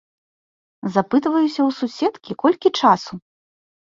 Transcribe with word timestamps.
Запытваюся 0.93 1.61
ў 1.65 1.69
суседкі, 1.81 2.31
колькі 2.45 2.69
часу. 2.79 3.13